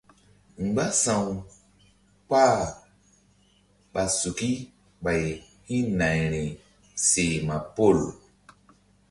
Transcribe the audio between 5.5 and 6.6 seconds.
hi̧nayri